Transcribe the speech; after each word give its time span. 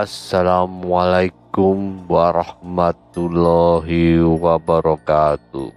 Assalamualaikum 0.00 2.08
warahmatullahi 2.08 4.24
wabarakatuh. 4.24 5.68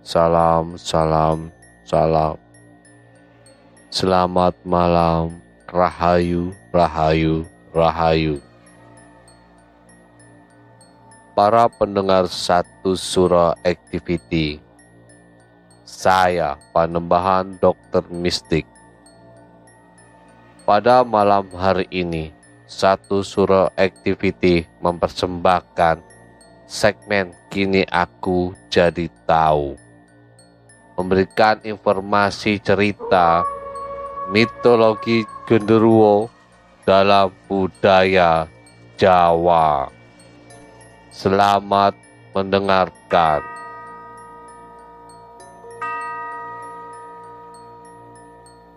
Salam, 0.00 0.80
salam, 0.80 1.52
salam. 1.84 2.40
Selamat 3.92 4.56
malam, 4.64 5.44
rahayu, 5.68 6.56
rahayu, 6.72 7.44
rahayu. 7.76 8.40
Para 11.36 11.68
pendengar 11.68 12.32
satu 12.32 12.96
surah 12.96 13.52
activity, 13.60 14.56
saya 15.84 16.56
Panembahan 16.72 17.60
Dokter 17.60 18.08
Mistik. 18.08 18.64
Pada 20.64 21.04
malam 21.04 21.44
hari 21.52 21.84
ini, 21.92 22.37
satu 22.68 23.24
surah 23.24 23.72
activity 23.80 24.68
mempersembahkan 24.84 26.04
segmen 26.68 27.32
Kini 27.48 27.80
Aku 27.88 28.52
Jadi 28.68 29.08
Tahu. 29.24 29.72
Memberikan 31.00 31.64
informasi 31.64 32.60
cerita 32.60 33.40
mitologi 34.28 35.24
genderuwo 35.48 36.28
dalam 36.84 37.32
budaya 37.48 38.44
Jawa. 39.00 39.88
Selamat 41.08 41.96
mendengarkan. 42.36 43.40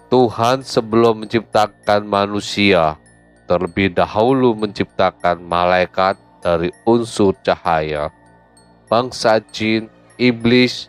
Tuhan 0.07 0.63
sebelum 0.63 1.23
menciptakan 1.23 2.03
manusia 2.03 3.00
terlebih 3.51 3.91
dahulu 3.91 4.55
menciptakan 4.55 5.43
malaikat 5.43 6.15
dari 6.39 6.71
unsur 6.87 7.35
cahaya, 7.43 8.07
bangsa 8.87 9.43
jin, 9.51 9.91
iblis, 10.15 10.87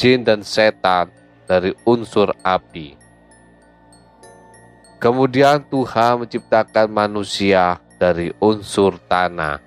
jin 0.00 0.24
dan 0.24 0.40
setan 0.40 1.12
dari 1.44 1.76
unsur 1.84 2.32
api. 2.40 2.96
Kemudian 4.96 5.60
Tuhan 5.68 6.24
menciptakan 6.24 6.88
manusia 6.88 7.76
dari 8.00 8.32
unsur 8.40 8.96
tanah. 9.04 9.60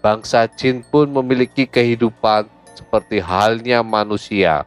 Bangsa 0.00 0.48
jin 0.48 0.80
pun 0.80 1.12
memiliki 1.12 1.68
kehidupan 1.68 2.48
seperti 2.72 3.20
halnya 3.20 3.84
manusia, 3.84 4.64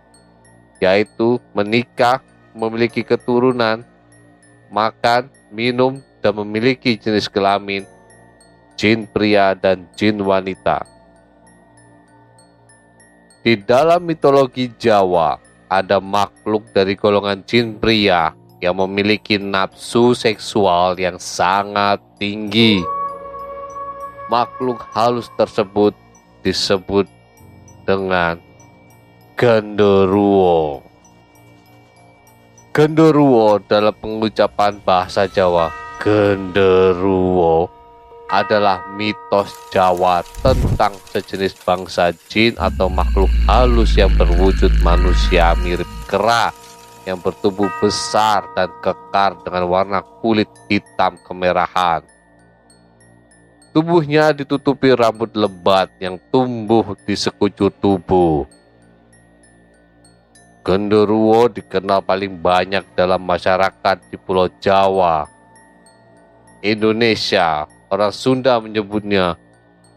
yaitu 0.78 1.42
menikah, 1.58 2.22
memiliki 2.54 3.02
keturunan, 3.02 3.82
makan, 4.70 5.32
minum, 5.50 6.02
dan 6.20 6.36
memiliki 6.36 7.00
jenis 7.00 7.32
kelamin 7.32 7.88
jin 8.80 9.04
pria 9.08 9.52
dan 9.56 9.84
jin 10.00 10.24
wanita. 10.24 10.84
Di 13.40 13.56
dalam 13.56 14.04
mitologi 14.04 14.68
Jawa, 14.76 15.40
ada 15.72 16.00
makhluk 16.04 16.68
dari 16.76 16.96
golongan 16.96 17.44
jin 17.48 17.80
pria 17.80 18.36
yang 18.60 18.76
memiliki 18.76 19.40
nafsu 19.40 20.12
seksual 20.12 21.00
yang 21.00 21.16
sangat 21.16 22.04
tinggi. 22.20 22.84
Makhluk 24.28 24.84
halus 24.92 25.32
tersebut 25.40 25.96
disebut 26.44 27.08
dengan 27.88 28.38
genderuwo. 29.40 30.89
Genderuwo 32.70 33.58
dalam 33.66 33.98
pengucapan 33.98 34.78
bahasa 34.86 35.26
Jawa, 35.26 35.74
genderuwo 35.98 37.66
adalah 38.30 38.86
mitos 38.94 39.50
Jawa 39.74 40.22
tentang 40.46 40.94
sejenis 41.10 41.58
bangsa 41.66 42.14
jin 42.30 42.54
atau 42.62 42.86
makhluk 42.86 43.34
halus 43.50 43.98
yang 43.98 44.14
berwujud 44.14 44.70
manusia 44.86 45.58
mirip 45.66 45.90
kera 46.06 46.54
yang 47.10 47.18
bertubuh 47.18 47.74
besar 47.82 48.46
dan 48.54 48.70
kekar 48.86 49.34
dengan 49.42 49.66
warna 49.66 50.06
kulit 50.22 50.46
hitam 50.70 51.18
kemerahan. 51.26 52.06
Tubuhnya 53.74 54.30
ditutupi 54.30 54.94
rambut 54.94 55.34
lebat 55.34 55.90
yang 55.98 56.22
tumbuh 56.30 56.94
di 57.02 57.18
sekujur 57.18 57.74
tubuh. 57.82 58.46
Genderuwo 60.70 61.50
dikenal 61.50 62.06
paling 62.06 62.38
banyak 62.46 62.86
dalam 62.94 63.26
masyarakat 63.26 64.06
di 64.06 64.22
Pulau 64.22 64.54
Jawa. 64.62 65.26
Indonesia, 66.62 67.66
orang 67.90 68.14
Sunda 68.14 68.62
menyebutnya 68.62 69.34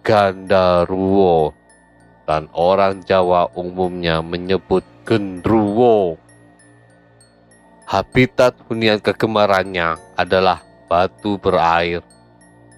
Gandaruwo 0.00 1.53
dan 2.25 2.49
orang 2.56 3.05
Jawa 3.05 3.53
umumnya 3.53 4.25
menyebut 4.25 4.81
Gendruwo. 5.05 6.16
Habitat 7.84 8.56
hunian 8.65 8.97
kegemarannya 8.97 10.00
adalah 10.16 10.65
batu 10.88 11.37
berair, 11.37 12.00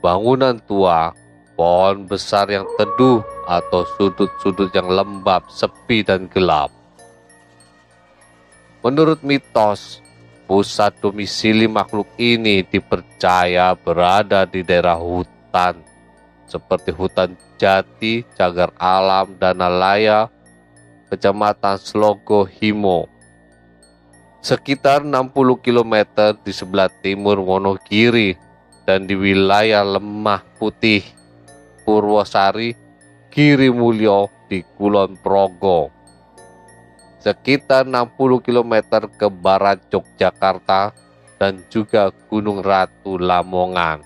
bangunan 0.02 0.58
tua, 0.66 1.14
pohon 1.54 2.10
besar 2.10 2.50
yang 2.50 2.66
teduh 2.74 3.22
atau 3.46 3.86
sudut-sudut 3.94 4.74
yang 4.74 4.90
lembab, 4.90 5.46
sepi 5.46 6.02
dan 6.02 6.26
gelap. 6.26 6.74
Menurut 8.84 9.24
mitos, 9.24 10.04
pusat 10.44 10.92
domisili 11.00 11.64
makhluk 11.64 12.04
ini 12.20 12.60
dipercaya 12.68 13.72
berada 13.72 14.44
di 14.44 14.60
daerah 14.60 15.00
hutan, 15.00 15.80
seperti 16.44 16.92
hutan 16.92 17.32
jati, 17.56 18.28
cagar 18.36 18.76
alam, 18.76 19.40
Danalaya, 19.40 20.28
kecamatan 21.08 21.80
Slogo, 21.80 22.44
Himo. 22.44 23.08
Sekitar 24.44 25.00
60 25.00 25.32
km 25.64 25.94
di 26.44 26.52
sebelah 26.52 26.92
timur 27.00 27.40
Wonogiri 27.40 28.36
dan 28.84 29.08
di 29.08 29.16
wilayah 29.16 29.80
Lemah 29.80 30.44
Putih, 30.60 31.00
Purwosari, 31.88 32.76
Giri 33.32 33.72
Mulyo 33.72 34.28
di 34.52 34.60
Kulon 34.76 35.16
Progo 35.24 35.93
sekitar 37.24 37.88
60 37.88 38.44
km 38.44 39.00
ke 39.08 39.32
barat 39.32 39.80
Yogyakarta 39.88 40.92
dan 41.40 41.64
juga 41.72 42.12
Gunung 42.28 42.60
Ratu 42.60 43.16
Lamongan. 43.16 44.04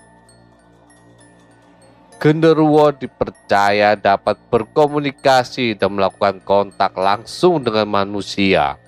Genderuwo 2.19 2.91
dipercaya 2.95 3.95
dapat 3.95 4.39
berkomunikasi 4.47 5.75
dan 5.75 5.99
melakukan 5.99 6.39
kontak 6.43 6.95
langsung 6.95 7.63
dengan 7.63 7.87
manusia. 7.87 8.79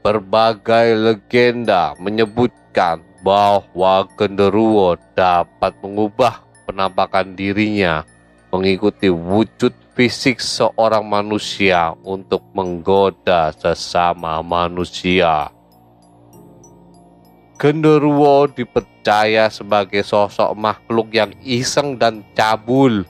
Berbagai 0.00 0.96
legenda 0.96 1.92
menyebutkan 2.00 3.04
bahwa 3.20 4.08
genderuwo 4.16 4.96
dapat 5.12 5.76
mengubah 5.84 6.44
penampakan 6.64 7.36
dirinya 7.36 8.08
mengikuti 8.52 9.08
wujud 9.08 9.72
fisik 9.96 10.36
seorang 10.36 11.08
manusia 11.08 11.96
untuk 12.04 12.44
menggoda 12.52 13.48
sesama 13.56 14.44
manusia. 14.44 15.48
Genderuwo 17.56 18.52
dipercaya 18.52 19.48
sebagai 19.48 20.04
sosok 20.04 20.52
makhluk 20.52 21.08
yang 21.16 21.32
iseng 21.40 21.96
dan 21.96 22.20
cabul 22.36 23.08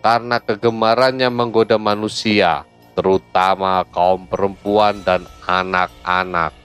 karena 0.00 0.38
kegemarannya 0.40 1.28
menggoda 1.28 1.76
manusia, 1.76 2.64
terutama 2.94 3.84
kaum 3.90 4.24
perempuan 4.30 5.02
dan 5.04 5.26
anak-anak. 5.44 6.56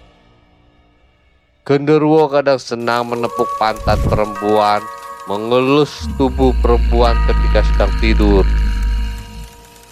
Genderuwo 1.66 2.30
kadang 2.30 2.62
senang 2.62 3.10
menepuk 3.10 3.50
pantat 3.58 3.98
perempuan, 4.06 4.86
mengelus 5.26 6.06
tubuh 6.22 6.54
perempuan 6.62 7.18
ketika 7.26 7.66
sedang 7.66 7.94
tidur, 7.98 8.46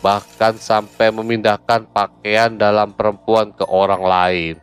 bahkan 0.05 0.53
sampai 0.53 1.09
memindahkan 1.09 1.89
pakaian 1.89 2.53
dalam 2.53 2.93
perempuan 2.93 3.49
ke 3.49 3.65
orang 3.65 4.03
lain. 4.05 4.55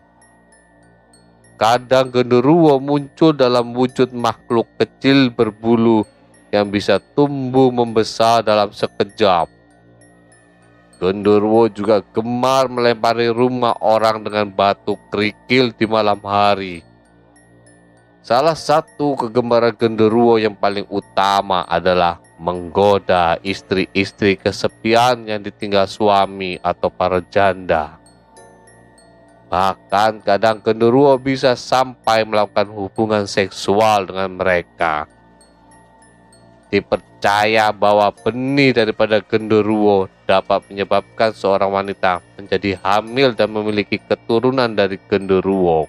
Kadang 1.58 2.14
genderuwo 2.14 2.78
muncul 2.78 3.34
dalam 3.34 3.74
wujud 3.74 4.14
makhluk 4.14 4.70
kecil 4.78 5.34
berbulu 5.34 6.06
yang 6.54 6.70
bisa 6.70 7.02
tumbuh 7.18 7.74
membesar 7.74 8.46
dalam 8.46 8.70
sekejap. 8.70 9.50
Genderuwo 11.02 11.66
juga 11.66 11.98
gemar 12.14 12.70
melempari 12.70 13.26
rumah 13.26 13.74
orang 13.82 14.22
dengan 14.22 14.54
batu 14.54 14.94
kerikil 15.10 15.74
di 15.74 15.84
malam 15.84 16.22
hari. 16.22 16.89
Salah 18.20 18.52
satu 18.52 19.16
kegemaran 19.16 19.72
genderuwo 19.72 20.36
yang 20.36 20.52
paling 20.52 20.84
utama 20.92 21.64
adalah 21.64 22.20
menggoda 22.36 23.40
istri-istri 23.40 24.36
kesepian 24.36 25.24
yang 25.24 25.40
ditinggal 25.40 25.88
suami 25.88 26.60
atau 26.60 26.92
para 26.92 27.24
janda. 27.32 27.96
Bahkan 29.48 30.20
kadang 30.20 30.60
genderuwo 30.60 31.16
bisa 31.16 31.56
sampai 31.56 32.28
melakukan 32.28 32.68
hubungan 32.68 33.24
seksual 33.24 34.04
dengan 34.04 34.36
mereka. 34.36 35.08
Dipercaya 36.68 37.72
bahwa 37.72 38.12
benih 38.12 38.76
daripada 38.76 39.24
genderuwo 39.24 40.12
dapat 40.28 40.60
menyebabkan 40.68 41.32
seorang 41.32 41.72
wanita 41.72 42.20
menjadi 42.36 42.76
hamil 42.84 43.32
dan 43.32 43.48
memiliki 43.48 43.96
keturunan 43.96 44.70
dari 44.76 45.00
genderuwo. 45.08 45.88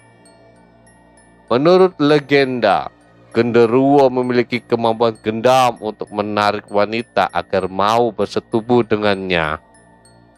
Menurut 1.52 2.00
legenda, 2.00 2.88
genderuwo 3.36 4.08
memiliki 4.08 4.56
kemampuan 4.56 5.12
gendam 5.20 5.76
untuk 5.84 6.08
menarik 6.08 6.64
wanita 6.72 7.28
agar 7.28 7.68
mau 7.68 8.08
bersetubuh 8.08 8.80
dengannya. 8.88 9.60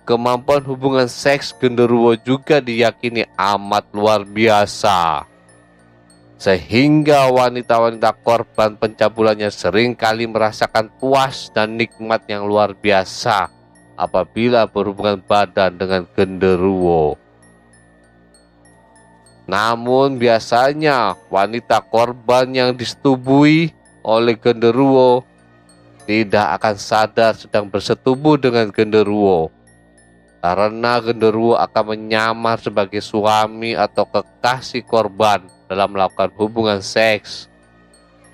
Kemampuan 0.03 0.67
hubungan 0.67 1.07
seks 1.07 1.55
genderuwo 1.55 2.19
juga 2.19 2.59
diyakini 2.59 3.31
amat 3.39 3.95
luar 3.95 4.27
biasa. 4.27 5.23
Sehingga 6.35 7.31
wanita-wanita 7.31 8.11
korban 8.27 8.75
pencabulannya 8.75 9.55
sering 9.55 9.95
kali 9.95 10.27
merasakan 10.27 10.91
puas 10.99 11.47
dan 11.55 11.79
nikmat 11.79 12.27
yang 12.27 12.43
luar 12.43 12.75
biasa 12.75 13.55
apabila 13.95 14.67
berhubungan 14.67 15.23
badan 15.23 15.79
dengan 15.79 16.11
genderuwo. 16.11 17.24
Namun 19.45 20.17
biasanya 20.17 21.17
wanita 21.29 21.85
korban 21.85 22.49
yang 22.53 22.71
disetubui 22.73 23.77
oleh 24.01 24.37
genderuwo 24.41 25.25
tidak 26.05 26.61
akan 26.61 26.77
sadar 26.77 27.33
sedang 27.37 27.69
bersetubuh 27.69 28.37
dengan 28.37 28.69
genderuwo 28.69 29.53
karena 30.45 31.01
genderuwo 31.01 31.57
akan 31.57 31.97
menyamar 31.97 32.61
sebagai 32.61 33.01
suami 33.01 33.73
atau 33.73 34.05
kekasih 34.05 34.85
korban 34.85 35.41
dalam 35.65 35.97
melakukan 35.97 36.29
hubungan 36.37 36.85
seks. 36.85 37.49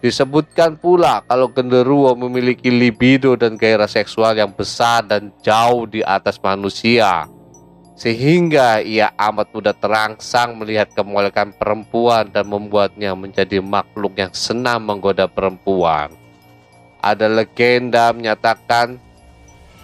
Disebutkan 0.03 0.75
pula 0.75 1.23
kalau 1.31 1.47
genderuwo 1.47 2.11
memiliki 2.19 2.67
libido 2.67 3.39
dan 3.39 3.55
gairah 3.55 3.87
seksual 3.87 4.35
yang 4.35 4.51
besar 4.51 5.07
dan 5.07 5.31
jauh 5.39 5.87
di 5.87 6.03
atas 6.03 6.35
manusia. 6.43 7.31
Sehingga 8.00 8.81
ia 8.81 9.12
amat 9.12 9.52
mudah 9.52 9.76
terangsang 9.76 10.56
melihat 10.56 10.88
kemolekan 10.97 11.52
perempuan 11.52 12.32
dan 12.32 12.49
membuatnya 12.49 13.12
menjadi 13.12 13.61
makhluk 13.61 14.17
yang 14.17 14.32
senang 14.32 14.81
menggoda 14.81 15.29
perempuan. 15.29 16.08
Ada 17.05 17.29
legenda 17.29 18.08
menyatakan 18.17 18.97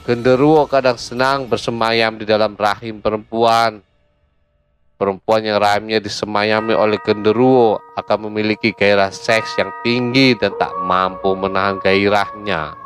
Genderuwo 0.07 0.71
kadang 0.71 0.95
senang 0.95 1.51
bersemayam 1.51 2.15
di 2.15 2.23
dalam 2.23 2.55
rahim 2.55 3.03
perempuan. 3.03 3.83
Perempuan 4.95 5.43
yang 5.43 5.59
rahimnya 5.59 5.99
disemayami 5.99 6.79
oleh 6.79 6.95
genderuwo 7.03 7.83
akan 7.99 8.31
memiliki 8.31 8.71
gairah 8.71 9.11
seks 9.11 9.59
yang 9.59 9.75
tinggi 9.83 10.39
dan 10.39 10.55
tak 10.63 10.71
mampu 10.79 11.35
menahan 11.35 11.83
gairahnya. 11.83 12.79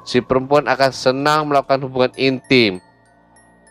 Si 0.00 0.24
perempuan 0.24 0.64
akan 0.64 0.92
senang 0.96 1.52
melakukan 1.52 1.84
hubungan 1.84 2.16
intim. 2.16 2.80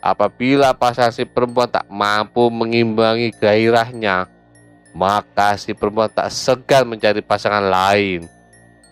Apabila 0.02 0.74
pasangan 0.74 1.14
si 1.14 1.30
perempuan 1.30 1.70
tak 1.70 1.86
mampu 1.86 2.50
mengimbangi 2.50 3.30
gairahnya, 3.38 4.26
maka 4.98 5.54
si 5.62 5.78
perempuan 5.78 6.10
tak 6.10 6.34
segan 6.34 6.90
mencari 6.90 7.22
pasangan 7.22 7.70
lain. 7.70 8.26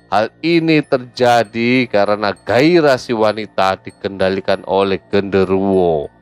Hal 0.09 0.29
ini 0.45 0.85
terjadi 0.85 1.89
karena 1.89 2.33
gairah 2.33 3.01
si 3.01 3.13
wanita 3.13 3.81
dikendalikan 3.81 4.61
oleh 4.69 5.01
genderuwo. 5.09 6.13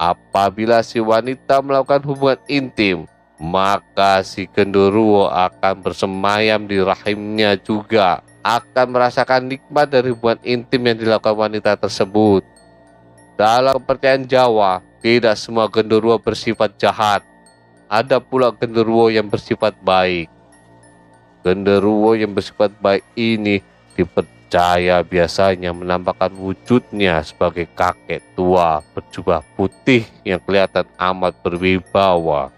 Apabila 0.00 0.80
si 0.80 1.00
wanita 1.00 1.60
melakukan 1.60 2.04
hubungan 2.08 2.40
intim, 2.48 3.08
maka 3.36 4.24
si 4.24 4.48
genderuwo 4.48 5.28
akan 5.28 5.84
bersemayam 5.84 6.64
di 6.64 6.80
rahimnya 6.80 7.56
juga 7.60 8.24
akan 8.40 8.96
merasakan 8.96 9.48
nikmat 9.48 9.92
dari 9.92 10.12
hubungan 10.12 10.40
intim 10.40 10.88
yang 10.88 10.96
dilakukan 10.96 11.36
wanita 11.36 11.76
tersebut. 11.76 12.55
Dalam 13.36 13.76
kepercayaan 13.76 14.24
Jawa, 14.24 14.80
tidak 15.04 15.36
semua 15.36 15.68
genderuwo 15.68 16.16
bersifat 16.16 16.72
jahat. 16.80 17.20
Ada 17.84 18.16
pula 18.16 18.48
genderuwo 18.48 19.12
yang 19.12 19.28
bersifat 19.28 19.76
baik. 19.84 20.32
Genderuwo 21.44 22.16
yang 22.16 22.32
bersifat 22.32 22.72
baik 22.80 23.04
ini 23.12 23.60
dipercaya 23.92 25.04
biasanya 25.04 25.76
menampakkan 25.76 26.32
wujudnya 26.32 27.20
sebagai 27.20 27.68
kakek 27.76 28.24
tua 28.32 28.80
berjubah 28.96 29.44
putih 29.52 30.08
yang 30.24 30.40
kelihatan 30.40 30.88
amat 30.96 31.36
berwibawa. 31.44 32.48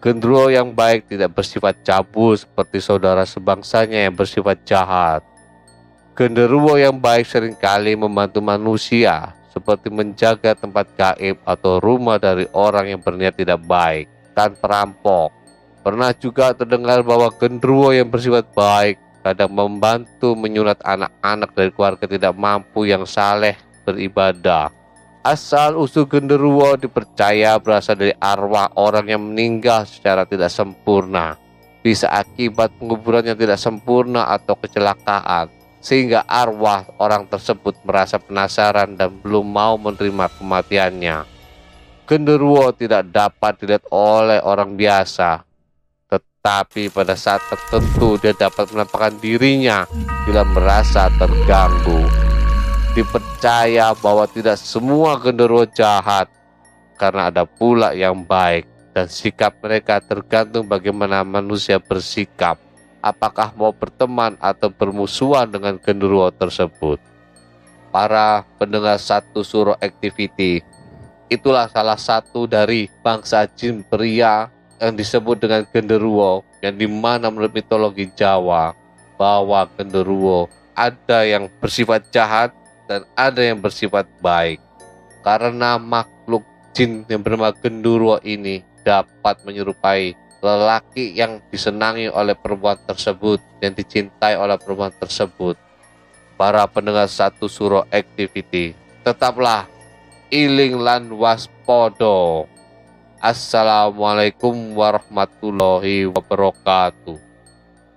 Genderuwo 0.00 0.48
yang 0.48 0.72
baik 0.72 1.12
tidak 1.12 1.28
bersifat 1.36 1.76
cabul 1.84 2.32
seperti 2.40 2.80
saudara 2.80 3.28
sebangsanya 3.28 4.08
yang 4.08 4.16
bersifat 4.16 4.64
jahat. 4.64 5.20
Genderuwo 6.16 6.80
yang 6.80 6.96
baik 6.96 7.28
sering 7.28 7.52
kali 7.52 7.92
membantu 7.92 8.40
manusia 8.40 9.41
seperti 9.52 9.92
menjaga 9.92 10.56
tempat 10.56 10.88
gaib 10.96 11.36
atau 11.44 11.76
rumah 11.78 12.16
dari 12.16 12.48
orang 12.56 12.96
yang 12.96 13.00
berniat 13.04 13.36
tidak 13.36 13.60
baik 13.68 14.08
dan 14.32 14.56
perampok 14.56 15.42
Pernah 15.82 16.14
juga 16.14 16.54
terdengar 16.54 17.02
bahwa 17.02 17.26
genderuwo 17.34 17.90
yang 17.90 18.06
bersifat 18.06 18.46
baik 18.54 19.02
kadang 19.26 19.50
membantu 19.50 20.38
menyulat 20.38 20.78
anak-anak 20.78 21.50
dari 21.58 21.70
keluarga 21.74 22.06
tidak 22.06 22.34
mampu 22.38 22.86
yang 22.86 23.02
saleh 23.02 23.58
beribadah. 23.82 24.70
Asal 25.26 25.74
usul 25.74 26.06
genderuwo 26.06 26.78
dipercaya 26.78 27.58
berasal 27.58 27.98
dari 27.98 28.14
arwah 28.14 28.70
orang 28.78 29.10
yang 29.10 29.22
meninggal 29.26 29.82
secara 29.82 30.22
tidak 30.22 30.54
sempurna. 30.54 31.34
Bisa 31.82 32.06
akibat 32.14 32.70
penguburan 32.78 33.26
yang 33.26 33.38
tidak 33.38 33.58
sempurna 33.58 34.30
atau 34.30 34.54
kecelakaan. 34.54 35.50
Sehingga 35.82 36.22
arwah 36.24 36.86
orang 37.02 37.26
tersebut 37.26 37.74
merasa 37.82 38.22
penasaran 38.22 38.94
dan 38.94 39.10
belum 39.18 39.42
mau 39.42 39.74
menerima 39.76 40.30
kematiannya. 40.38 41.26
Genderuwo 42.06 42.70
tidak 42.70 43.10
dapat 43.10 43.58
dilihat 43.58 43.84
oleh 43.90 44.38
orang 44.42 44.78
biasa, 44.78 45.42
tapi 46.42 46.90
pada 46.90 47.14
saat 47.14 47.38
tertentu 47.46 48.18
dia 48.18 48.34
dapat 48.34 48.66
menampakkan 48.74 49.14
dirinya 49.22 49.86
bila 50.26 50.42
merasa 50.42 51.06
terganggu. 51.14 52.02
Dipercaya 52.98 53.94
bahwa 53.94 54.26
tidak 54.26 54.58
semua 54.58 55.22
genderuwo 55.22 55.62
jahat 55.70 56.26
karena 56.98 57.30
ada 57.30 57.46
pula 57.46 57.94
yang 57.94 58.26
baik 58.26 58.66
dan 58.90 59.06
sikap 59.06 59.54
mereka 59.62 60.02
tergantung 60.02 60.66
bagaimana 60.66 61.22
manusia 61.22 61.78
bersikap. 61.78 62.58
Apakah 63.02 63.50
mau 63.58 63.74
berteman 63.74 64.38
atau 64.38 64.70
bermusuhan 64.70 65.50
dengan 65.50 65.74
genderuwo 65.74 66.30
tersebut? 66.30 67.02
Para 67.90 68.46
pendengar 68.62 68.96
satu 69.02 69.42
suruh 69.42 69.74
activity, 69.82 70.62
itulah 71.26 71.66
salah 71.66 71.98
satu 71.98 72.46
dari 72.46 72.86
bangsa 73.02 73.50
jin 73.50 73.82
pria 73.82 74.46
yang 74.78 74.94
disebut 74.94 75.42
dengan 75.42 75.66
genderuwo 75.66 76.46
yang 76.62 76.78
di 76.78 76.86
mana 76.86 77.26
menurut 77.26 77.50
mitologi 77.50 78.06
Jawa 78.14 78.74
bahwa 79.18 79.66
genderuwo 79.74 80.46
ada 80.78 81.26
yang 81.26 81.50
bersifat 81.58 82.06
jahat 82.14 82.50
dan 82.86 83.06
ada 83.18 83.42
yang 83.42 83.58
bersifat 83.58 84.06
baik 84.18 84.58
karena 85.22 85.78
makhluk 85.78 86.42
jin 86.74 87.06
yang 87.06 87.22
bernama 87.22 87.54
genderuwo 87.54 88.18
ini 88.26 88.66
dapat 88.82 89.38
menyerupai 89.46 90.18
lelaki 90.42 91.14
yang 91.14 91.38
disenangi 91.48 92.10
oleh 92.10 92.34
perempuan 92.34 92.76
tersebut 92.82 93.38
yang 93.62 93.72
dicintai 93.72 94.34
oleh 94.34 94.58
perempuan 94.58 94.90
tersebut. 94.90 95.54
Para 96.34 96.66
pendengar 96.66 97.06
satu 97.06 97.46
suro 97.46 97.86
activity 97.94 98.74
tetaplah 99.06 99.70
iling 100.26 100.82
lan 100.82 101.06
waspodo 101.14 102.50
Assalamualaikum 103.22 104.74
warahmatullahi 104.74 106.10
wabarakatuh. 106.10 107.14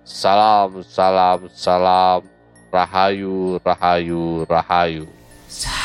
Salam 0.05 0.85
salam 0.85 1.49
salam. 1.49 2.21
Rahayu 2.69 3.57
rahayu 3.65 4.45
rahayu. 4.45 5.09
Sa 5.49 5.84